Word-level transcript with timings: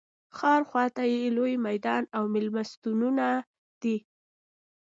ښار 0.37 0.61
خواته 0.69 1.03
یې 1.13 1.33
لوی 1.37 1.53
میدان 1.67 2.03
او 2.15 2.23
مېلمستونونه 2.33 3.25
دي. 3.81 3.97